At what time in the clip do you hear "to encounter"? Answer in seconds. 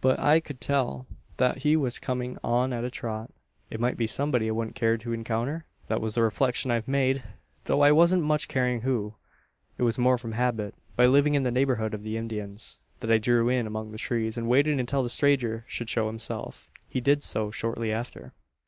4.96-5.66